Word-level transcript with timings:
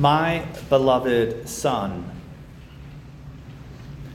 My 0.00 0.46
beloved 0.70 1.46
Son. 1.46 2.10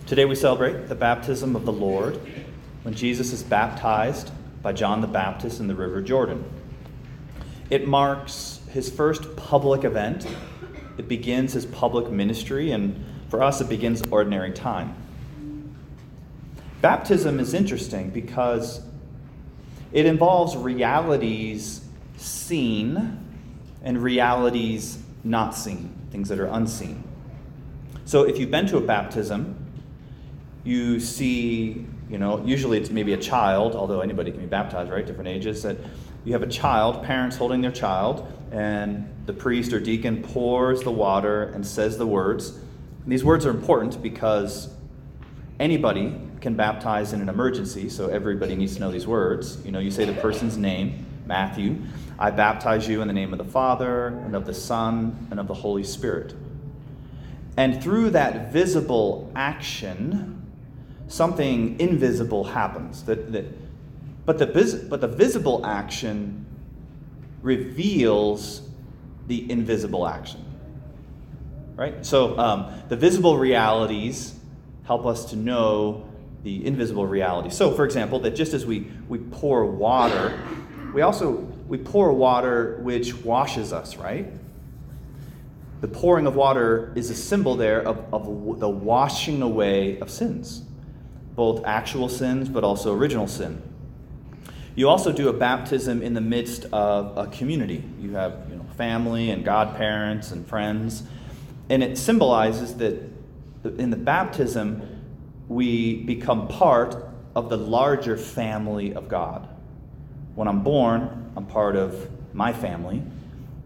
Today 0.07 0.25
we 0.25 0.33
celebrate 0.33 0.87
the 0.87 0.95
baptism 0.95 1.55
of 1.55 1.63
the 1.63 1.71
Lord 1.71 2.19
when 2.81 2.95
Jesus 2.95 3.31
is 3.31 3.43
baptized 3.43 4.31
by 4.63 4.73
John 4.73 5.01
the 5.01 5.07
Baptist 5.07 5.59
in 5.59 5.67
the 5.67 5.75
River 5.75 6.01
Jordan. 6.01 6.43
It 7.69 7.87
marks 7.87 8.61
his 8.71 8.89
first 8.89 9.35
public 9.35 9.83
event, 9.83 10.25
it 10.97 11.07
begins 11.07 11.53
his 11.53 11.67
public 11.67 12.09
ministry, 12.09 12.71
and 12.71 13.05
for 13.29 13.43
us, 13.43 13.61
it 13.61 13.69
begins 13.69 14.01
ordinary 14.09 14.53
time. 14.53 14.95
Baptism 16.81 17.39
is 17.39 17.53
interesting 17.53 18.09
because 18.09 18.81
it 19.91 20.07
involves 20.07 20.57
realities 20.57 21.81
seen 22.17 23.19
and 23.83 24.01
realities 24.01 24.97
not 25.25 25.55
seen, 25.55 25.93
things 26.11 26.29
that 26.29 26.39
are 26.39 26.45
unseen. 26.45 27.03
So 28.05 28.23
if 28.23 28.37
you've 28.37 28.51
been 28.51 28.67
to 28.67 28.77
a 28.77 28.81
baptism, 28.81 29.55
you 30.63 30.99
see, 30.99 31.85
you 32.09 32.17
know, 32.17 32.43
usually 32.45 32.77
it's 32.77 32.91
maybe 32.91 33.13
a 33.13 33.17
child, 33.17 33.75
although 33.75 34.01
anybody 34.01 34.31
can 34.31 34.41
be 34.41 34.45
baptized, 34.45 34.91
right? 34.91 35.05
Different 35.05 35.27
ages. 35.27 35.63
That 35.63 35.77
you 36.23 36.33
have 36.33 36.43
a 36.43 36.47
child, 36.47 37.03
parents 37.03 37.35
holding 37.35 37.61
their 37.61 37.71
child, 37.71 38.31
and 38.51 39.09
the 39.25 39.33
priest 39.33 39.73
or 39.73 39.79
deacon 39.79 40.21
pours 40.21 40.81
the 40.81 40.91
water 40.91 41.43
and 41.49 41.65
says 41.65 41.97
the 41.97 42.07
words. 42.07 42.49
And 43.03 43.11
these 43.11 43.23
words 43.23 43.45
are 43.45 43.51
important 43.51 44.01
because 44.01 44.69
anybody 45.59 46.19
can 46.41 46.55
baptize 46.55 47.13
in 47.13 47.21
an 47.21 47.29
emergency, 47.29 47.89
so 47.89 48.07
everybody 48.07 48.55
needs 48.55 48.75
to 48.75 48.79
know 48.79 48.91
these 48.91 49.07
words. 49.07 49.63
You 49.65 49.71
know, 49.71 49.79
you 49.79 49.89
say 49.89 50.05
the 50.05 50.13
person's 50.13 50.57
name, 50.57 51.05
Matthew. 51.25 51.81
I 52.17 52.31
baptize 52.31 52.87
you 52.87 53.01
in 53.01 53.07
the 53.07 53.13
name 53.13 53.33
of 53.33 53.39
the 53.39 53.51
Father, 53.51 54.07
and 54.07 54.35
of 54.35 54.45
the 54.45 54.53
Son, 54.53 55.27
and 55.31 55.39
of 55.39 55.47
the 55.47 55.53
Holy 55.53 55.83
Spirit. 55.83 56.33
And 57.57 57.81
through 57.81 58.11
that 58.11 58.51
visible 58.51 59.31
action, 59.35 60.41
something 61.07 61.79
invisible 61.79 62.43
happens. 62.43 63.03
That, 63.03 63.31
that, 63.31 63.45
but, 64.25 64.37
the 64.37 64.45
vis, 64.45 64.75
but 64.75 65.01
the 65.01 65.07
visible 65.07 65.65
action 65.65 66.45
reveals 67.41 68.61
the 69.27 69.49
invisible 69.49 70.07
action. 70.07 70.43
Right? 71.75 72.05
So 72.05 72.37
um, 72.37 72.71
the 72.87 72.95
visible 72.95 73.37
realities 73.37 74.35
help 74.85 75.05
us 75.05 75.25
to 75.25 75.35
know 75.35 76.07
the 76.43 76.65
invisible 76.65 77.07
reality. 77.07 77.49
So, 77.49 77.71
for 77.71 77.85
example, 77.85 78.19
that 78.19 78.35
just 78.35 78.53
as 78.53 78.65
we, 78.65 78.87
we 79.09 79.17
pour 79.17 79.65
water, 79.65 80.39
we 80.95 81.01
also 81.01 81.31
we 81.67 81.77
pour 81.77 82.13
water 82.13 82.79
which 82.81 83.13
washes 83.15 83.73
us, 83.73 83.97
right? 83.97 84.31
The 85.81 85.89
pouring 85.89 86.25
of 86.25 86.37
water 86.37 86.93
is 86.95 87.09
a 87.09 87.15
symbol 87.15 87.57
there 87.57 87.85
of, 87.85 87.97
of 88.13 88.59
the 88.61 88.69
washing 88.69 89.41
away 89.41 89.99
of 89.99 90.09
sins, 90.09 90.63
both 91.35 91.65
actual 91.65 92.07
sins 92.07 92.47
but 92.47 92.63
also 92.63 92.95
original 92.95 93.27
sin. 93.27 93.61
You 94.75 94.87
also 94.87 95.11
do 95.11 95.27
a 95.27 95.33
baptism 95.33 96.01
in 96.01 96.13
the 96.13 96.21
midst 96.21 96.63
of 96.71 97.17
a 97.17 97.27
community. 97.29 97.83
You 97.99 98.13
have 98.13 98.47
you 98.49 98.55
know, 98.55 98.65
family 98.77 99.31
and 99.31 99.43
godparents 99.43 100.31
and 100.31 100.47
friends, 100.47 101.03
and 101.69 101.83
it 101.83 101.97
symbolizes 101.97 102.75
that 102.75 103.03
in 103.65 103.89
the 103.89 103.97
baptism 103.97 104.81
we 105.49 106.03
become 106.03 106.47
part 106.47 106.95
of 107.35 107.49
the 107.49 107.57
larger 107.57 108.15
family 108.15 108.93
of 108.93 109.09
God. 109.09 109.49
When 110.35 110.47
I'm 110.47 110.61
born, 110.61 111.31
I'm 111.35 111.45
part 111.45 111.75
of 111.75 112.09
my 112.33 112.53
family. 112.53 113.01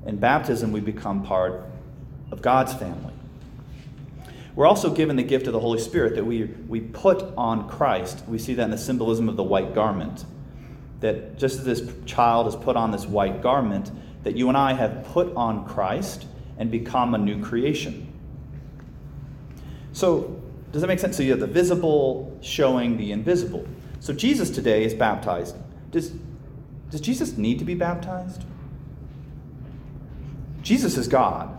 In 0.06 0.18
baptism, 0.18 0.72
we 0.72 0.80
become 0.80 1.24
part 1.24 1.66
of 2.32 2.42
God's 2.42 2.74
family. 2.74 3.14
We're 4.56 4.68
also 4.68 4.94
given 4.94 5.16
the 5.16 5.24
gift 5.24 5.48
of 5.48 5.54
the 5.54 5.60
Holy 5.60 5.80
Spirit 5.80 6.16
that 6.16 6.26
we, 6.26 6.44
we 6.68 6.82
put 6.82 7.24
on 7.38 7.68
Christ. 7.68 8.24
We 8.28 8.38
see 8.38 8.54
that 8.56 8.64
in 8.64 8.72
the 8.72 8.78
symbolism 8.78 9.30
of 9.30 9.36
the 9.36 9.44
white 9.44 9.74
garment. 9.74 10.26
That 11.00 11.38
just 11.38 11.60
as 11.60 11.66
this 11.66 11.94
child 12.06 12.46
has 12.46 12.56
put 12.56 12.76
on 12.76 12.92
this 12.92 13.06
white 13.06 13.42
garment, 13.42 13.92
that 14.24 14.36
you 14.36 14.50
and 14.50 14.58
I 14.58 14.74
have 14.74 15.06
put 15.06 15.34
on 15.36 15.66
Christ 15.66 16.26
and 16.58 16.70
become 16.70 17.16
a 17.16 17.18
new 17.18 17.42
creation. 17.42 18.12
So, 19.94 20.42
does 20.72 20.82
that 20.82 20.88
make 20.88 21.00
sense? 21.00 21.18
So, 21.18 21.24
you 21.24 21.32
have 21.32 21.40
the 21.40 21.48
visible 21.48 22.38
showing 22.42 22.98
the 22.98 23.12
invisible. 23.12 23.66
So, 24.02 24.14
Jesus 24.14 24.50
today 24.50 24.84
is 24.84 24.94
baptized. 24.94 25.56
Does, 25.92 26.12
does 26.92 27.02
Jesus 27.02 27.38
need 27.38 27.60
to 27.60 27.66
be 27.66 27.76
baptized? 27.76 28.44
Jesus 30.62 30.98
is 30.98 31.08
God. 31.08 31.56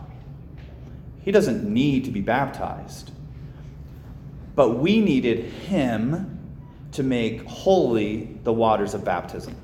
He 1.21 1.31
doesn't 1.31 1.63
need 1.63 2.05
to 2.05 2.11
be 2.11 2.21
baptized. 2.21 3.11
But 4.55 4.79
we 4.79 4.99
needed 4.99 5.45
him 5.45 6.39
to 6.93 7.03
make 7.03 7.43
holy 7.43 8.37
the 8.43 8.51
waters 8.51 8.93
of 8.93 9.05
baptism. 9.05 9.55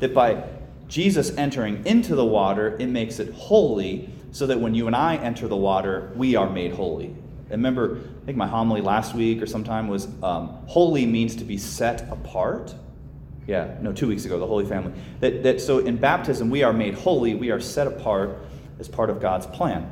That 0.00 0.14
by 0.14 0.44
Jesus 0.88 1.36
entering 1.36 1.86
into 1.86 2.14
the 2.14 2.24
water, 2.24 2.76
it 2.78 2.86
makes 2.86 3.20
it 3.20 3.32
holy 3.34 4.10
so 4.32 4.46
that 4.46 4.60
when 4.60 4.74
you 4.74 4.86
and 4.86 4.96
I 4.96 5.16
enter 5.16 5.48
the 5.48 5.56
water, 5.56 6.12
we 6.16 6.34
are 6.34 6.50
made 6.50 6.72
holy. 6.72 7.06
And 7.50 7.52
remember, 7.52 8.00
I 8.22 8.26
think 8.26 8.36
my 8.36 8.46
homily 8.46 8.80
last 8.80 9.14
week 9.14 9.40
or 9.40 9.46
sometime 9.46 9.88
was 9.88 10.06
um, 10.22 10.48
holy 10.66 11.06
means 11.06 11.36
to 11.36 11.44
be 11.44 11.56
set 11.56 12.10
apart 12.10 12.74
yeah, 13.48 13.78
no, 13.80 13.94
two 13.94 14.06
weeks 14.06 14.26
ago, 14.26 14.38
the 14.38 14.46
Holy 14.46 14.66
Family. 14.66 14.92
That, 15.20 15.42
that 15.42 15.60
so 15.62 15.78
in 15.78 15.96
baptism 15.96 16.50
we 16.50 16.62
are 16.62 16.72
made 16.74 16.92
holy, 16.92 17.34
we 17.34 17.50
are 17.50 17.60
set 17.60 17.86
apart 17.86 18.38
as 18.78 18.88
part 18.88 19.08
of 19.08 19.22
God's 19.22 19.46
plan. 19.46 19.90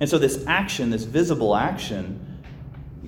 And 0.00 0.08
so 0.08 0.18
this 0.18 0.44
action, 0.46 0.90
this 0.90 1.04
visible 1.04 1.56
action, 1.56 2.42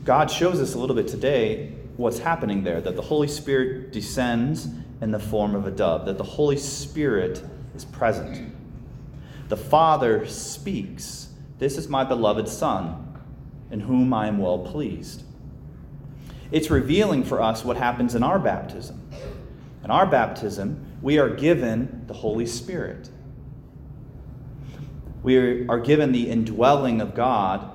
God 0.02 0.30
shows 0.30 0.62
us 0.62 0.74
a 0.74 0.78
little 0.78 0.96
bit 0.96 1.08
today 1.08 1.74
what's 1.98 2.18
happening 2.18 2.64
there, 2.64 2.80
that 2.80 2.96
the 2.96 3.02
Holy 3.02 3.28
Spirit 3.28 3.92
descends 3.92 4.66
in 5.02 5.10
the 5.10 5.18
form 5.18 5.54
of 5.54 5.66
a 5.66 5.70
dove, 5.70 6.06
that 6.06 6.16
the 6.16 6.24
Holy 6.24 6.56
Spirit 6.56 7.44
is 7.76 7.84
present. 7.84 8.50
The 9.48 9.58
Father 9.58 10.26
speaks, 10.26 11.28
This 11.58 11.76
is 11.76 11.86
my 11.86 12.02
beloved 12.02 12.48
Son, 12.48 13.20
in 13.70 13.80
whom 13.80 14.14
I 14.14 14.26
am 14.26 14.38
well 14.38 14.60
pleased. 14.60 15.22
It's 16.50 16.70
revealing 16.70 17.24
for 17.24 17.42
us 17.42 17.62
what 17.62 17.76
happens 17.76 18.14
in 18.14 18.22
our 18.22 18.38
baptism. 18.38 19.03
In 19.84 19.90
our 19.90 20.06
baptism, 20.06 20.98
we 21.02 21.18
are 21.18 21.28
given 21.28 22.04
the 22.06 22.14
Holy 22.14 22.46
Spirit. 22.46 23.10
We 25.22 25.68
are 25.68 25.78
given 25.78 26.12
the 26.12 26.30
indwelling 26.30 27.02
of 27.02 27.14
God 27.14 27.70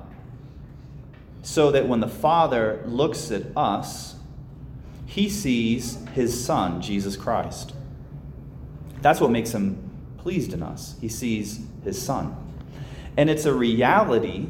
so 1.43 1.71
that 1.71 1.87
when 1.87 1.99
the 1.99 2.07
Father 2.07 2.81
looks 2.85 3.31
at 3.31 3.43
us, 3.55 4.15
he 5.05 5.29
sees 5.29 5.97
his 6.13 6.43
Son, 6.43 6.81
Jesus 6.81 7.15
Christ. 7.15 7.73
That's 9.01 9.19
what 9.19 9.31
makes 9.31 9.51
him 9.51 9.89
pleased 10.17 10.53
in 10.53 10.61
us. 10.61 10.95
He 10.99 11.09
sees 11.09 11.59
his 11.83 12.01
Son. 12.01 12.35
And 13.17 13.29
it's 13.29 13.45
a 13.45 13.53
reality 13.53 14.47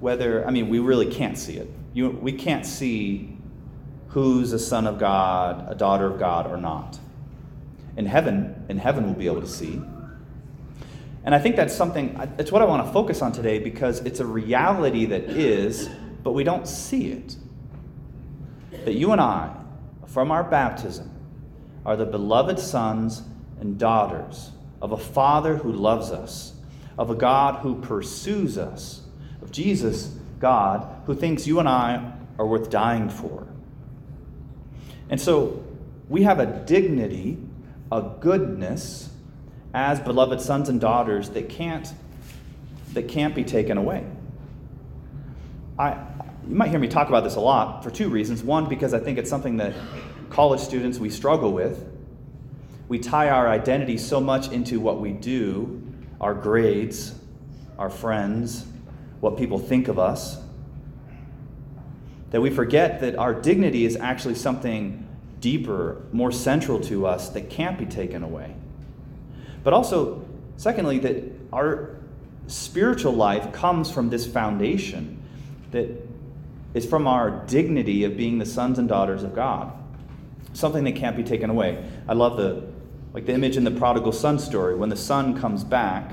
whether, 0.00 0.46
I 0.46 0.50
mean, 0.50 0.68
we 0.68 0.78
really 0.78 1.10
can't 1.10 1.38
see 1.38 1.56
it. 1.56 1.70
You, 1.92 2.10
we 2.10 2.32
can't 2.32 2.64
see 2.66 3.37
who's 4.08 4.52
a 4.52 4.58
son 4.58 4.86
of 4.86 4.98
God, 4.98 5.66
a 5.70 5.74
daughter 5.74 6.06
of 6.06 6.18
God, 6.18 6.50
or 6.50 6.56
not. 6.56 6.98
In 7.96 8.06
heaven, 8.06 8.64
in 8.68 8.78
heaven, 8.78 9.04
we'll 9.04 9.14
be 9.14 9.26
able 9.26 9.40
to 9.40 9.48
see. 9.48 9.80
And 11.24 11.34
I 11.34 11.38
think 11.38 11.56
that's 11.56 11.74
something, 11.74 12.18
it's 12.38 12.50
what 12.50 12.62
I 12.62 12.64
want 12.64 12.86
to 12.86 12.92
focus 12.92 13.20
on 13.20 13.32
today 13.32 13.58
because 13.58 14.00
it's 14.00 14.20
a 14.20 14.26
reality 14.26 15.04
that 15.06 15.24
is, 15.24 15.90
but 16.22 16.32
we 16.32 16.42
don't 16.42 16.66
see 16.66 17.10
it. 17.10 17.36
That 18.84 18.94
you 18.94 19.12
and 19.12 19.20
I, 19.20 19.54
from 20.06 20.30
our 20.30 20.44
baptism, 20.44 21.10
are 21.84 21.96
the 21.96 22.06
beloved 22.06 22.58
sons 22.58 23.22
and 23.60 23.78
daughters 23.78 24.52
of 24.80 24.92
a 24.92 24.96
Father 24.96 25.56
who 25.56 25.72
loves 25.72 26.10
us, 26.10 26.54
of 26.96 27.10
a 27.10 27.14
God 27.14 27.56
who 27.56 27.80
pursues 27.80 28.56
us, 28.56 29.02
of 29.42 29.50
Jesus, 29.50 30.14
God, 30.38 31.02
who 31.06 31.14
thinks 31.14 31.46
you 31.46 31.58
and 31.58 31.68
I 31.68 32.12
are 32.38 32.46
worth 32.46 32.70
dying 32.70 33.08
for. 33.10 33.46
And 35.10 35.20
so 35.20 35.64
we 36.08 36.22
have 36.22 36.40
a 36.40 36.46
dignity, 36.46 37.38
a 37.90 38.02
goodness 38.20 39.10
as 39.74 40.00
beloved 40.00 40.40
sons 40.40 40.68
and 40.68 40.80
daughters 40.80 41.30
that 41.30 41.48
can't 41.48 41.92
that 42.94 43.06
can't 43.08 43.34
be 43.34 43.44
taken 43.44 43.76
away. 43.76 44.06
I 45.78 45.98
you 46.48 46.54
might 46.54 46.70
hear 46.70 46.78
me 46.78 46.88
talk 46.88 47.08
about 47.08 47.24
this 47.24 47.36
a 47.36 47.40
lot 47.40 47.84
for 47.84 47.90
two 47.90 48.08
reasons. 48.08 48.42
One, 48.42 48.68
because 48.68 48.94
I 48.94 48.98
think 48.98 49.18
it's 49.18 49.28
something 49.28 49.58
that 49.58 49.74
college 50.30 50.60
students 50.60 50.98
we 50.98 51.10
struggle 51.10 51.52
with. 51.52 51.84
We 52.88 52.98
tie 52.98 53.28
our 53.28 53.48
identity 53.48 53.98
so 53.98 54.18
much 54.18 54.50
into 54.50 54.80
what 54.80 54.98
we 54.98 55.12
do, 55.12 55.82
our 56.22 56.32
grades, 56.32 57.14
our 57.78 57.90
friends, 57.90 58.64
what 59.20 59.36
people 59.36 59.58
think 59.58 59.88
of 59.88 59.98
us 59.98 60.38
that 62.30 62.40
we 62.40 62.50
forget 62.50 63.00
that 63.00 63.16
our 63.16 63.34
dignity 63.34 63.84
is 63.84 63.96
actually 63.96 64.34
something 64.34 65.06
deeper, 65.40 66.02
more 66.12 66.32
central 66.32 66.80
to 66.80 67.06
us 67.06 67.30
that 67.30 67.48
can't 67.48 67.78
be 67.78 67.86
taken 67.86 68.22
away. 68.22 68.54
But 69.64 69.72
also, 69.72 70.24
secondly, 70.56 70.98
that 71.00 71.24
our 71.52 71.96
spiritual 72.46 73.12
life 73.12 73.52
comes 73.52 73.90
from 73.90 74.10
this 74.10 74.26
foundation 74.26 75.22
that 75.70 75.88
is 76.74 76.86
from 76.86 77.06
our 77.06 77.30
dignity 77.46 78.04
of 78.04 78.16
being 78.16 78.38
the 78.38 78.46
sons 78.46 78.78
and 78.78 78.88
daughters 78.88 79.22
of 79.22 79.34
God. 79.34 79.72
Something 80.52 80.84
that 80.84 80.96
can't 80.96 81.16
be 81.16 81.22
taken 81.22 81.50
away. 81.50 81.84
I 82.08 82.14
love 82.14 82.36
the 82.36 82.66
like 83.14 83.24
the 83.24 83.32
image 83.32 83.56
in 83.56 83.64
the 83.64 83.70
prodigal 83.70 84.12
son 84.12 84.38
story 84.38 84.74
when 84.74 84.90
the 84.90 84.96
son 84.96 85.38
comes 85.38 85.64
back, 85.64 86.12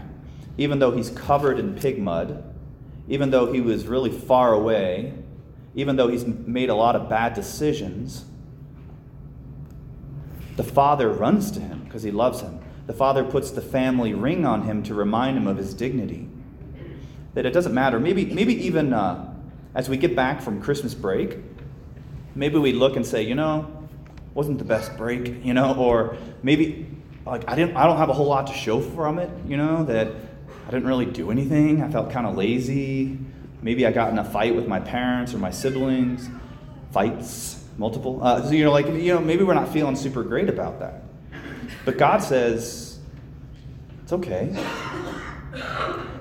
even 0.57 0.79
though 0.79 0.91
he's 0.91 1.09
covered 1.09 1.59
in 1.59 1.75
pig 1.75 1.99
mud, 1.99 2.43
even 3.07 3.31
though 3.31 3.51
he 3.51 3.59
was 3.59 3.85
really 3.85 4.09
far 4.09 4.53
away, 4.53 5.13
even 5.75 5.97
though 5.97 6.07
he's 6.07 6.25
made 6.25 6.69
a 6.69 6.75
lot 6.75 6.95
of 6.95 7.09
bad 7.09 7.33
decisions, 7.33 8.25
the 10.55 10.63
father 10.63 11.09
runs 11.09 11.51
to 11.51 11.59
him 11.59 11.83
because 11.83 12.03
he 12.03 12.11
loves 12.11 12.39
him. 12.41 12.59
The 12.87 12.93
father 12.93 13.23
puts 13.23 13.51
the 13.51 13.61
family 13.61 14.13
ring 14.13 14.45
on 14.45 14.63
him 14.63 14.83
to 14.83 14.93
remind 14.93 15.37
him 15.37 15.47
of 15.47 15.57
his 15.57 15.73
dignity. 15.73 16.29
That 17.33 17.45
it 17.45 17.51
doesn't 17.51 17.73
matter. 17.73 17.99
Maybe, 17.99 18.25
maybe 18.25 18.53
even 18.65 18.93
uh, 18.93 19.33
as 19.73 19.89
we 19.89 19.97
get 19.97 20.15
back 20.15 20.41
from 20.41 20.61
Christmas 20.61 20.93
break, 20.93 21.37
maybe 22.35 22.57
we 22.57 22.71
look 22.71 22.95
and 22.95 23.05
say, 23.05 23.23
you 23.23 23.35
know, 23.35 23.87
wasn't 24.33 24.59
the 24.59 24.65
best 24.65 24.95
break, 24.97 25.43
you 25.43 25.53
know, 25.53 25.75
or 25.75 26.17
maybe 26.41 26.87
like 27.25 27.49
I 27.49 27.55
didn't, 27.55 27.75
I 27.75 27.85
don't 27.85 27.97
have 27.97 28.09
a 28.09 28.13
whole 28.13 28.27
lot 28.27 28.47
to 28.47 28.53
show 28.53 28.79
from 28.79 29.19
it, 29.19 29.29
you 29.47 29.57
know, 29.57 29.83
that 29.85 30.07
I 30.67 30.71
didn't 30.71 30.87
really 30.87 31.05
do 31.05 31.31
anything. 31.31 31.81
I 31.83 31.89
felt 31.91 32.11
kind 32.11 32.25
of 32.25 32.37
lazy. 32.37 33.17
Maybe 33.65 33.87
I 33.87 33.91
got 33.91 34.11
in 34.11 34.19
a 34.19 34.23
fight 34.23 34.55
with 34.55 34.67
my 34.67 34.79
parents 34.79 35.33
or 35.33 35.39
my 35.39 35.49
siblings. 35.49 36.29
Fights, 36.91 37.63
multiple. 37.79 38.23
Uh, 38.23 38.43
so, 38.43 38.51
you 38.51 38.63
know, 38.63 38.71
like, 38.71 38.85
you 38.85 39.11
know, 39.11 39.19
maybe 39.19 39.43
we're 39.43 39.55
not 39.55 39.73
feeling 39.73 39.95
super 39.95 40.21
great 40.21 40.49
about 40.49 40.81
that. 40.81 41.01
But 41.83 41.97
God 41.97 42.19
says, 42.19 42.99
it's 44.03 44.13
okay. 44.13 44.55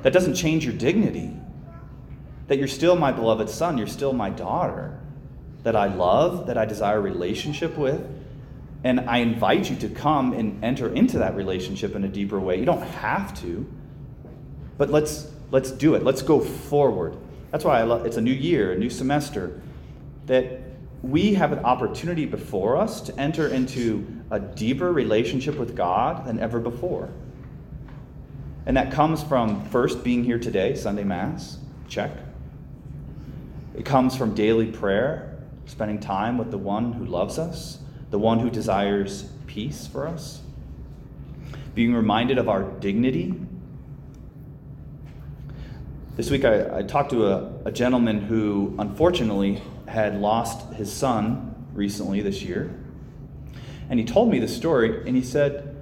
That 0.00 0.14
doesn't 0.14 0.37
change 0.37 0.64
your 0.64 0.73
dignity. 0.73 1.37
That 2.46 2.56
you're 2.56 2.67
still 2.67 2.96
my 2.96 3.12
beloved 3.12 3.50
son, 3.50 3.76
you're 3.76 3.88
still 3.88 4.14
my 4.14 4.31
daughter, 4.31 4.99
that 5.64 5.76
I 5.76 5.88
love, 5.88 6.47
that 6.47 6.56
I 6.56 6.64
desire 6.64 6.97
a 6.97 7.02
relationship 7.02 7.76
with. 7.76 8.02
And 8.85 9.00
I 9.00 9.19
invite 9.19 9.69
you 9.69 9.76
to 9.76 9.90
come 9.90 10.32
and 10.32 10.64
enter 10.64 10.90
into 10.94 11.19
that 11.19 11.37
relationship 11.37 11.94
in 11.94 12.05
a 12.05 12.08
deeper 12.08 12.40
way. 12.40 12.58
You 12.58 12.64
don't 12.64 12.81
have 12.81 13.38
to, 13.43 13.70
but 14.79 14.88
let's 14.88 15.31
let's 15.50 15.70
do 15.70 15.94
it. 15.94 16.05
Let's 16.05 16.23
go 16.23 16.40
forward. 16.40 17.19
That's 17.55 17.65
why 17.65 17.79
I 17.79 17.85
love 17.85 18.05
it's 18.05 18.17
a 18.17 18.21
new 18.21 18.33
year, 18.33 18.73
a 18.73 18.77
new 18.77 18.91
semester 18.91 19.62
that 20.27 20.59
we 21.03 21.35
have 21.35 21.53
an 21.53 21.61
opportunity 21.61 22.27
before 22.27 22.77
us 22.77 23.01
to 23.03 23.17
enter 23.17 23.47
into 23.47 24.05
a 24.33 24.41
deeper 24.41 24.93
relationship 24.93 25.56
with 25.56 25.77
God 25.77 26.27
than 26.27 26.41
ever 26.41 26.59
before. 26.59 27.11
And 28.67 28.77
that 28.77 28.91
comes 28.91 29.23
from 29.23 29.65
first 29.67 30.03
being 30.03 30.25
here 30.25 30.41
today, 30.41 30.75
Sunday 30.75 31.05
Mass, 31.05 31.59
check. 31.87 32.11
It 33.77 33.85
comes 33.85 34.17
from 34.17 34.35
daily 34.35 34.73
prayer, 34.73 35.39
spending 35.67 36.00
time 36.00 36.39
with 36.39 36.50
the 36.50 36.59
one 36.59 36.93
who 36.93 37.05
loves 37.05 37.39
us, 37.39 37.79
the 38.11 38.19
one 38.19 38.41
who 38.41 38.50
desires 38.50 39.31
peace 39.47 39.87
for 39.87 40.09
us. 40.09 40.41
Being 41.77 41.95
reminded 41.95 42.37
of 42.37 42.49
our 42.49 42.65
dignity. 42.65 43.33
This 46.16 46.31
week 46.31 46.44
I, 46.44 46.78
I 46.78 46.82
talked 46.84 47.11
to 47.11 47.26
a, 47.26 47.52
a 47.64 47.72
gentleman 47.72 48.20
who 48.20 48.76
unfortunately 48.78 49.61
had 49.88 50.20
lost 50.20 50.72
his 50.75 50.93
son 50.93 51.66
recently 51.72 52.20
this 52.20 52.40
year. 52.40 52.72
And 53.90 53.99
he 53.99 54.06
told 54.06 54.31
me 54.31 54.38
the 54.38 54.46
story, 54.46 55.05
and 55.08 55.16
he 55.16 55.22
said, 55.22 55.75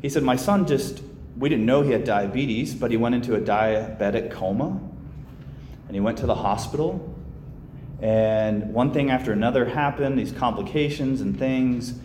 he 0.00 0.08
said, 0.08 0.22
My 0.22 0.36
son 0.36 0.68
just, 0.68 1.02
we 1.36 1.48
didn't 1.48 1.66
know 1.66 1.82
he 1.82 1.90
had 1.90 2.04
diabetes, 2.04 2.72
but 2.72 2.92
he 2.92 2.96
went 2.96 3.16
into 3.16 3.34
a 3.34 3.40
diabetic 3.40 4.30
coma. 4.30 4.78
And 5.88 5.94
he 5.94 6.00
went 6.00 6.18
to 6.18 6.26
the 6.26 6.36
hospital. 6.36 7.12
And 8.00 8.72
one 8.72 8.92
thing 8.92 9.10
after 9.10 9.32
another 9.32 9.64
happened, 9.64 10.16
these 10.16 10.30
complications 10.30 11.20
and 11.20 11.36
things. 11.36 11.98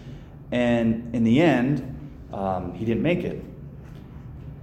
And 0.52 1.14
in 1.14 1.24
the 1.24 1.40
end, 1.40 2.10
um, 2.34 2.74
he 2.74 2.84
didn't 2.84 3.04
make 3.04 3.20
it. 3.20 3.44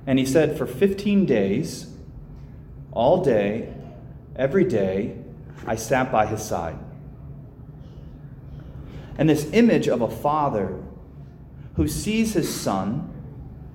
And 0.09 0.19
he 0.19 0.27
said, 0.27 0.59
for 0.59 0.67
15 0.67 1.25
days, 1.25 1.93
all 2.97 3.23
day, 3.23 3.73
every 4.37 4.65
day, 4.65 5.15
I 5.67 5.77
sat 5.77 6.11
by 6.11 6.27
his 6.27 6.43
side. 6.43 6.79
And 9.19 9.29
this 9.29 9.51
image 9.53 9.87
of 9.87 10.01
a 10.01 10.11
father 10.11 10.83
who 11.75 11.87
sees 11.87 12.33
his 12.33 12.53
son, 12.53 13.13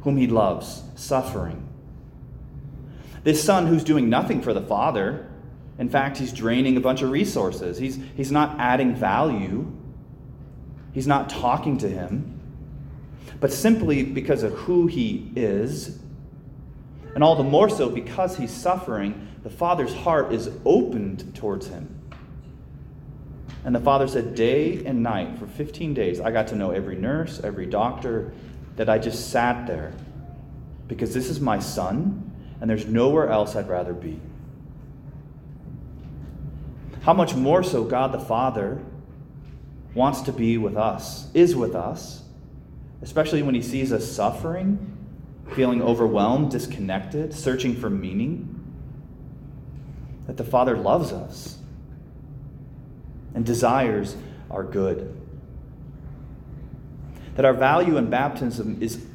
whom 0.01 0.18
he 0.18 0.25
loves, 0.25 0.81
suffering. 0.95 1.68
This 3.23 3.44
son 3.44 3.68
who's 3.68 3.83
doing 3.83 4.09
nothing 4.09 4.41
for 4.41 4.56
the 4.56 4.62
father. 4.62 5.27
In 5.77 5.88
fact, 5.88 6.17
he's 6.17 6.33
draining 6.33 6.75
a 6.75 6.81
bunch 6.81 7.03
of 7.03 7.12
resources. 7.12 7.77
He's, 7.77 8.00
he's 8.15 8.31
not 8.31 8.59
adding 8.59 8.95
value. 8.95 9.71
He's 10.94 11.07
not 11.07 11.29
talking 11.29 11.77
to 11.77 11.88
him. 11.88 12.39
But 13.39 13.53
simply 13.53 14.03
because 14.03 14.41
of 14.41 14.53
who 14.53 14.88
he 14.88 15.31
is, 15.35 16.00
and 17.15 17.23
all 17.23 17.35
the 17.35 17.43
more 17.43 17.69
so 17.69 17.89
because 17.89 18.37
he's 18.37 18.51
suffering, 18.51 19.27
the 19.43 19.49
father's 19.49 19.93
heart 19.93 20.33
is 20.33 20.49
opened 20.65 21.35
towards 21.35 21.67
him. 21.67 22.01
And 23.63 23.75
the 23.75 23.79
father 23.79 24.07
said, 24.07 24.35
Day 24.35 24.83
and 24.85 25.03
night 25.03 25.37
for 25.37 25.45
15 25.45 25.93
days, 25.93 26.19
I 26.19 26.31
got 26.31 26.47
to 26.47 26.55
know 26.55 26.71
every 26.71 26.95
nurse, 26.95 27.39
every 27.43 27.65
doctor, 27.65 28.33
that 28.75 28.89
I 28.89 28.97
just 28.97 29.29
sat 29.29 29.67
there 29.67 29.93
because 30.87 31.13
this 31.13 31.29
is 31.29 31.39
my 31.39 31.59
son, 31.59 32.31
and 32.59 32.69
there's 32.69 32.85
nowhere 32.85 33.29
else 33.29 33.55
I'd 33.55 33.69
rather 33.69 33.93
be. 33.93 34.19
How 37.03 37.13
much 37.13 37.33
more 37.33 37.63
so 37.63 37.83
God 37.83 38.11
the 38.11 38.19
Father 38.19 38.81
wants 39.93 40.21
to 40.21 40.31
be 40.31 40.57
with 40.57 40.77
us, 40.77 41.29
is 41.33 41.55
with 41.55 41.75
us, 41.75 42.23
especially 43.01 43.41
when 43.41 43.55
he 43.55 43.61
sees 43.61 43.91
us 43.91 44.09
suffering, 44.09 45.00
feeling 45.53 45.81
overwhelmed, 45.81 46.51
disconnected, 46.51 47.33
searching 47.33 47.75
for 47.75 47.89
meaning 47.89 48.57
that 50.27 50.38
the 50.38 50.44
Father 50.44 50.77
loves 50.77 51.12
us 51.12 51.57
and 53.33 53.45
desires 53.45 54.15
our 54.50 54.63
good. 54.63 55.18
That 57.36 57.45
our 57.45 57.53
value 57.53 57.98
in 57.98 58.09
baptism 58.09 58.81
is, 58.81 59.06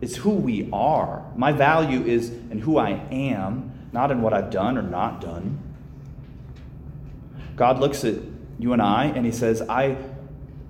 is 0.00 0.16
who 0.16 0.30
we 0.30 0.68
are. 0.72 1.24
My 1.36 1.52
value 1.52 2.02
is 2.02 2.30
in 2.30 2.58
who 2.58 2.78
I 2.78 2.90
am, 3.10 3.88
not 3.92 4.10
in 4.10 4.22
what 4.22 4.32
I've 4.32 4.50
done 4.50 4.76
or 4.76 4.82
not 4.82 5.20
done. 5.20 5.58
God 7.54 7.78
looks 7.78 8.04
at 8.04 8.16
you 8.58 8.72
and 8.72 8.82
I 8.82 9.06
and 9.06 9.24
He 9.24 9.32
says, 9.32 9.62
I 9.62 9.96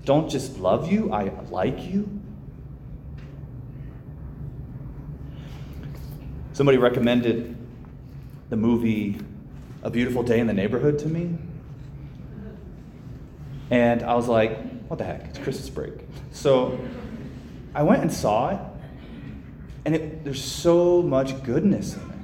don't 0.04 0.28
just 0.28 0.58
love 0.58 0.90
you, 0.90 1.12
I 1.12 1.32
like 1.50 1.84
you. 1.84 2.20
Somebody 6.56 6.78
recommended 6.78 7.54
the 8.48 8.56
movie 8.56 9.18
a 9.82 9.90
Beautiful 9.90 10.22
Day 10.22 10.40
in 10.40 10.46
the 10.46 10.54
Neighborhood 10.54 10.98
to 11.00 11.06
me. 11.06 11.36
And 13.70 14.02
I 14.02 14.14
was 14.14 14.26
like, 14.26 14.58
what 14.88 14.96
the 14.96 15.04
heck? 15.04 15.26
It's 15.26 15.38
Christmas 15.38 15.68
break. 15.68 15.92
So 16.32 16.80
I 17.74 17.82
went 17.82 18.00
and 18.00 18.10
saw 18.10 18.52
it, 18.52 18.60
and 19.84 19.96
it, 19.96 20.24
there's 20.24 20.42
so 20.42 21.02
much 21.02 21.42
goodness 21.42 21.92
in 21.92 22.00
it. 22.00 22.16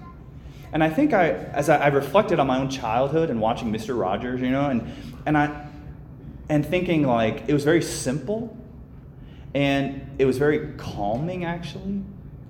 And 0.73 0.83
I 0.83 0.89
think 0.89 1.13
I, 1.13 1.33
as 1.33 1.69
I, 1.69 1.77
I, 1.77 1.89
reflected 1.89 2.41
on 2.41 2.47
my 2.47 2.59
own 2.59 2.71
childhood 2.71 3.29
and 3.29 3.39
watching 3.39 3.71
Mr. 3.71 4.01
Rogers, 4.01 4.41
you 4.41 4.49
know, 4.49 4.71
and, 4.71 4.91
and 5.27 5.37
I, 5.37 5.67
and 6.49 6.65
thinking 6.65 7.07
like 7.07 7.45
it 7.49 7.53
was 7.53 7.65
very 7.65 7.83
simple, 7.83 8.57
and 9.55 10.17
it 10.19 10.25
was 10.25 10.39
very 10.39 10.73
calming 10.79 11.45
actually. 11.45 12.03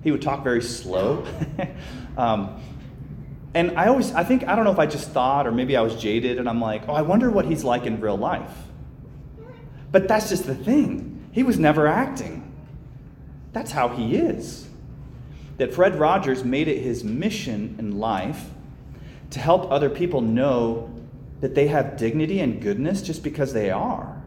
He 0.03 0.11
would 0.11 0.21
talk 0.21 0.43
very 0.43 0.61
slow. 0.61 1.25
um, 2.17 2.61
and 3.53 3.77
I 3.77 3.87
always, 3.87 4.13
I 4.13 4.23
think, 4.23 4.47
I 4.47 4.55
don't 4.55 4.65
know 4.65 4.71
if 4.71 4.79
I 4.79 4.85
just 4.85 5.11
thought 5.11 5.45
or 5.45 5.51
maybe 5.51 5.77
I 5.77 5.81
was 5.81 5.95
jaded 5.95 6.39
and 6.39 6.49
I'm 6.49 6.59
like, 6.59 6.87
oh, 6.87 6.93
I 6.93 7.01
wonder 7.03 7.29
what 7.29 7.45
he's 7.45 7.63
like 7.63 7.85
in 7.85 8.01
real 8.01 8.17
life. 8.17 8.51
But 9.91 10.07
that's 10.07 10.29
just 10.29 10.45
the 10.45 10.55
thing. 10.55 11.29
He 11.31 11.43
was 11.43 11.59
never 11.59 11.87
acting. 11.87 12.51
That's 13.53 13.71
how 13.71 13.89
he 13.89 14.15
is. 14.15 14.67
That 15.57 15.73
Fred 15.73 15.99
Rogers 15.99 16.43
made 16.43 16.67
it 16.67 16.79
his 16.79 17.03
mission 17.03 17.75
in 17.77 17.99
life 17.99 18.49
to 19.29 19.39
help 19.39 19.71
other 19.71 19.89
people 19.89 20.21
know 20.21 20.91
that 21.41 21.53
they 21.53 21.67
have 21.67 21.97
dignity 21.97 22.39
and 22.39 22.59
goodness 22.61 23.01
just 23.01 23.23
because 23.23 23.53
they 23.53 23.69
are. 23.69 24.23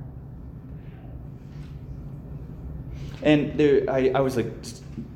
And 3.22 3.58
there, 3.58 3.90
I, 3.90 4.12
I 4.14 4.20
was 4.20 4.36
like 4.36 4.46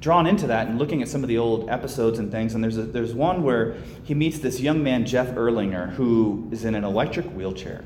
drawn 0.00 0.26
into 0.26 0.46
that 0.48 0.66
and 0.66 0.78
looking 0.78 1.02
at 1.02 1.08
some 1.08 1.22
of 1.22 1.28
the 1.28 1.38
old 1.38 1.68
episodes 1.68 2.18
and 2.18 2.30
things. 2.32 2.54
And 2.54 2.64
there's, 2.64 2.78
a, 2.78 2.82
there's 2.82 3.14
one 3.14 3.42
where 3.42 3.76
he 4.02 4.14
meets 4.14 4.38
this 4.38 4.58
young 4.60 4.82
man, 4.82 5.06
Jeff 5.06 5.28
Erlanger, 5.28 5.90
who 5.90 6.48
is 6.50 6.64
in 6.64 6.74
an 6.74 6.84
electric 6.84 7.26
wheelchair. 7.26 7.84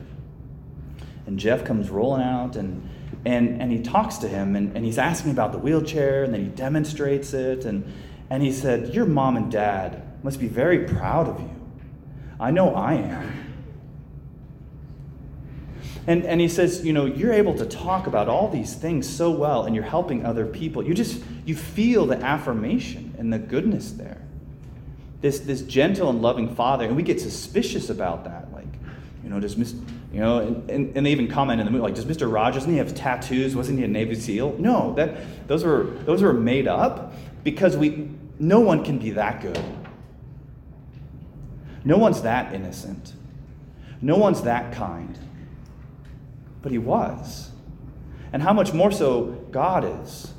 And 1.27 1.39
Jeff 1.39 1.65
comes 1.65 1.91
rolling 1.91 2.23
out 2.23 2.57
and, 2.57 2.89
and, 3.25 3.61
and 3.61 3.73
he 3.73 3.83
talks 3.83 4.19
to 4.19 4.29
him 4.29 4.57
and, 4.57 4.77
and 4.77 4.85
he's 4.85 4.99
asking 4.99 5.33
about 5.33 5.53
the 5.53 5.59
wheelchair 5.59 6.25
and 6.25 6.33
then 6.33 6.45
he 6.45 6.51
demonstrates 6.51 7.35
it. 7.35 7.65
And, 7.65 7.85
And 8.31 8.43
he 8.43 8.53
said, 8.53 8.95
Your 8.95 9.07
mom 9.07 9.37
and 9.37 9.51
dad 9.51 10.03
must 10.23 10.41
be 10.41 10.49
very 10.49 10.85
proud 10.85 11.29
of 11.29 11.41
you. 11.41 11.51
I 12.41 12.51
know 12.51 12.75
I 12.75 12.95
am. 12.95 13.44
And, 16.07 16.25
and 16.25 16.41
he 16.41 16.49
says, 16.49 16.85
you 16.85 16.93
know, 16.93 17.07
you're 17.07 17.33
able 17.33 17.55
to 17.55 17.65
talk 17.65 18.07
about 18.07 18.29
all 18.29 18.49
these 18.49 18.75
things 18.75 19.09
so 19.09 19.31
well 19.31 19.65
and 19.65 19.75
you're 19.75 19.85
helping 19.85 20.27
other 20.27 20.45
people. 20.45 20.85
You 20.85 20.93
just, 20.93 21.23
you 21.47 21.57
feel 21.57 22.07
the 22.07 22.19
affirmation 22.19 23.15
and 23.19 23.33
the 23.33 23.39
goodness 23.39 23.93
there. 23.93 24.21
This, 25.23 25.41
this 25.41 25.63
gentle 25.63 26.11
and 26.11 26.21
loving 26.21 26.55
father, 26.55 26.85
and 26.85 26.95
we 26.95 27.03
get 27.03 27.21
suspicious 27.21 27.89
about 27.89 28.25
that. 28.25 28.53
Like, 28.53 28.67
you 29.23 29.31
know, 29.31 29.41
does 29.41 29.57
Mr., 29.57 29.83
you 30.13 30.21
know, 30.21 30.41
and, 30.41 30.71
and, 30.71 30.97
and, 30.97 31.07
they 31.07 31.11
even 31.11 31.27
comment 31.27 31.61
in 31.61 31.65
the 31.65 31.73
movie, 31.73 31.83
like, 31.83 31.95
does 31.95 32.05
Mr. 32.05 32.33
Rogers, 32.33 32.63
doesn't 32.63 32.71
he 32.71 32.79
have 32.79 32.95
tattoos? 32.95 33.57
Wasn't 33.57 33.79
he 33.79 33.85
a 33.85 33.89
Navy 33.89 34.15
SEAL? 34.15 34.59
No, 34.61 34.95
that, 34.95 35.49
those, 35.49 35.65
were, 35.65 35.85
those 36.05 36.23
were 36.23 36.33
made 36.33 36.69
up 36.69 37.15
because 37.43 37.77
we, 37.77 38.11
no 38.39 38.61
one 38.61 38.85
can 38.85 38.99
be 38.99 39.11
that 39.11 39.41
good. 39.41 39.61
No 41.85 41.99
one's 41.99 42.23
that 42.23 42.55
innocent. 42.55 43.15
No 44.01 44.17
one's 44.17 44.43
that 44.43 44.73
kind 44.73 45.19
but 46.65 46.73
he 46.73 46.79
was. 46.79 47.51
And 48.33 48.43
how 48.43 48.53
much 48.53 48.73
more 48.73 48.91
so 48.91 49.47
God 49.53 49.85
is. 50.03 50.33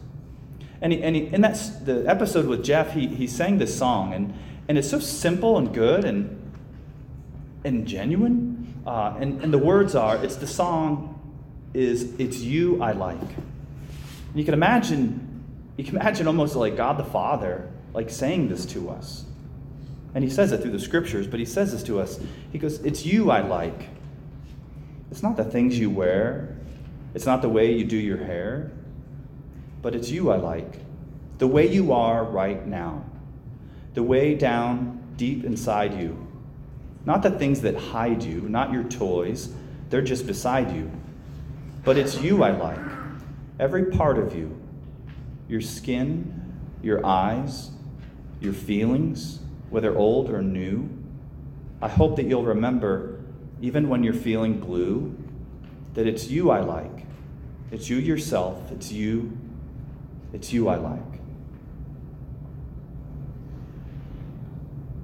And, 0.81 0.91
he, 0.91 1.01
and, 1.01 1.15
he, 1.15 1.27
and 1.27 1.41
that's 1.41 1.69
the 1.69 2.03
episode 2.09 2.47
with 2.47 2.65
Jeff, 2.65 2.93
he, 2.93 3.07
he 3.07 3.27
sang 3.27 3.59
this 3.59 3.77
song, 3.77 4.13
and, 4.13 4.33
and 4.67 4.77
it's 4.77 4.89
so 4.89 4.99
simple 4.99 5.57
and 5.57 5.73
good 5.73 6.03
and, 6.03 6.51
and 7.63 7.87
genuine. 7.87 8.81
Uh, 8.85 9.15
and, 9.19 9.41
and 9.41 9.53
the 9.53 9.57
words 9.57 9.95
are 9.95 10.21
it's 10.23 10.35
the 10.35 10.47
song 10.47 11.11
is 11.73 12.13
It's 12.19 12.39
You 12.39 12.81
I 12.81 12.91
Like. 12.91 13.19
And 13.19 14.35
you 14.35 14.43
can 14.43 14.53
imagine, 14.55 15.43
you 15.77 15.83
can 15.83 15.95
imagine 15.95 16.27
almost 16.27 16.55
like 16.55 16.75
God 16.75 16.97
the 16.97 17.05
Father 17.05 17.71
like 17.93 18.09
saying 18.09 18.49
this 18.49 18.65
to 18.67 18.89
us. 18.89 19.25
And 20.15 20.23
he 20.23 20.29
says 20.29 20.51
it 20.51 20.61
through 20.61 20.71
the 20.71 20.79
scriptures, 20.79 21.27
but 21.27 21.39
he 21.39 21.45
says 21.45 21.71
this 21.71 21.83
to 21.83 21.99
us. 21.99 22.19
He 22.51 22.57
goes, 22.57 22.79
It's 22.79 23.05
you 23.05 23.29
I 23.29 23.41
like. 23.41 23.89
It's 25.15 25.23
not 25.23 25.37
the 25.37 25.45
things 25.45 25.79
you 25.79 25.89
wear, 25.89 26.57
it's 27.13 27.25
not 27.25 27.41
the 27.41 27.47
way 27.47 27.71
you 27.71 27.85
do 27.85 27.95
your 27.95 28.17
hair, 28.17 28.73
but 29.81 29.95
it's 29.95 30.09
you 30.09 30.29
I 30.29 30.35
like. 30.35 30.81
The 31.37 31.47
way 31.47 31.71
you 31.71 31.93
are 31.93 32.25
right 32.25 32.67
now, 32.67 33.05
the 33.93 34.03
way 34.03 34.35
down 34.35 35.13
deep 35.15 35.45
inside 35.45 35.97
you. 35.97 36.27
Not 37.05 37.23
the 37.23 37.31
things 37.31 37.61
that 37.61 37.77
hide 37.77 38.23
you, 38.23 38.41
not 38.41 38.73
your 38.73 38.83
toys, 38.83 39.53
they're 39.89 40.01
just 40.01 40.27
beside 40.27 40.75
you. 40.75 40.91
But 41.85 41.97
it's 41.97 42.19
you 42.19 42.43
I 42.43 42.51
like. 42.51 42.85
Every 43.57 43.85
part 43.85 44.17
of 44.19 44.35
you 44.35 44.59
your 45.47 45.61
skin, 45.61 46.59
your 46.83 47.05
eyes, 47.05 47.71
your 48.41 48.51
feelings, 48.51 49.39
whether 49.69 49.97
old 49.97 50.29
or 50.29 50.41
new. 50.41 50.89
I 51.81 51.87
hope 51.87 52.17
that 52.17 52.25
you'll 52.25 52.43
remember 52.43 53.14
even 53.65 53.89
when 53.89 54.03
you're 54.03 54.13
feeling 54.13 54.59
blue, 54.59 55.17
that 55.95 56.05
it's 56.05 56.27
you 56.27 56.51
I 56.51 56.59
like. 56.59 57.07
It's 57.71 57.89
you 57.89 57.97
yourself. 57.97 58.71
It's 58.71 58.91
you. 58.91 59.35
It's 60.33 60.53
you 60.53 60.67
I 60.67 60.75
like. 60.75 61.01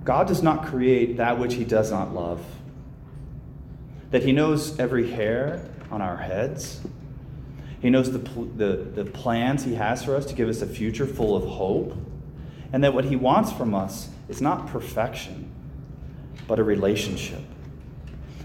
God 0.03 0.27
does 0.27 0.44
not 0.44 0.68
create 0.68 1.18
that 1.18 1.39
which 1.39 1.56
he 1.56 1.63
does 1.63 1.89
not 1.89 2.13
love. 2.13 2.39
That 4.12 4.22
he 4.22 4.32
knows 4.32 4.77
every 4.80 5.10
hair 5.10 5.68
on 5.89 6.03
our 6.03 6.18
heads. 6.18 6.82
He 7.82 7.89
knows 7.89 8.12
the, 8.12 8.20
the, 8.20 9.03
the 9.03 9.06
plans 9.06 9.63
he 9.63 9.74
has 9.74 10.03
for 10.03 10.15
us 10.15 10.27
to 10.27 10.36
give 10.36 10.48
us 10.48 10.62
a 10.62 10.68
future 10.68 11.08
full 11.08 11.36
of 11.36 11.50
hope. 11.50 11.98
And 12.72 12.84
that 12.84 12.94
what 12.94 13.06
he 13.06 13.15
wants 13.15 13.51
from 13.51 13.74
us 13.74 14.10
is 14.30 14.39
not 14.39 14.68
perfection, 14.68 15.51
but 16.48 16.60
a 16.60 16.63
relationship 16.63 17.41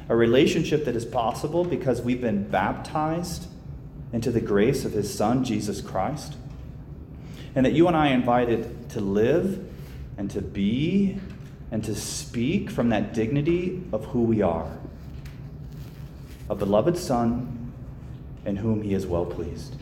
a 0.08 0.16
relationship 0.16 0.84
that 0.84 0.96
is 0.96 1.04
possible 1.04 1.64
because 1.64 2.00
we've 2.00 2.20
been 2.20 2.48
baptized 2.48 3.48
into 4.12 4.30
the 4.30 4.40
grace 4.40 4.84
of 4.84 4.92
his 4.92 5.12
Son, 5.12 5.44
Jesus 5.44 5.80
Christ. 5.80 6.36
And 7.54 7.66
that 7.66 7.72
you 7.72 7.88
and 7.88 7.96
I 7.96 8.10
are 8.10 8.14
invited 8.14 8.90
to 8.90 9.00
live 9.00 9.66
and 10.16 10.30
to 10.30 10.40
be 10.40 11.20
and 11.70 11.82
to 11.84 11.94
speak 11.94 12.70
from 12.70 12.90
that 12.90 13.14
dignity 13.14 13.82
of 13.92 14.04
who 14.06 14.22
we 14.22 14.42
are 14.42 14.70
a 16.48 16.54
beloved 16.54 16.96
Son 16.96 17.72
in 18.44 18.56
whom 18.56 18.82
he 18.82 18.94
is 18.94 19.06
well 19.06 19.26
pleased. 19.26 19.74